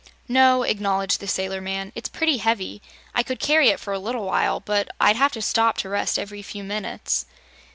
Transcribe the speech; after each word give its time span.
"No," 0.27 0.63
acknowledged 0.63 1.19
the 1.19 1.27
sailor 1.27 1.61
man; 1.61 1.91
"it's 1.93 2.09
pretty 2.09 2.37
heavy. 2.37 2.81
I 3.13 3.21
could 3.21 3.39
carry 3.39 3.69
it 3.69 3.79
for 3.79 3.93
a 3.93 3.99
little 3.99 4.25
while, 4.25 4.59
but 4.59 4.89
I'd 4.99 5.15
have 5.15 5.31
to 5.33 5.43
stop 5.43 5.77
to 5.77 5.89
rest 5.89 6.17
every 6.17 6.41
few 6.41 6.63
minutes." 6.63 7.27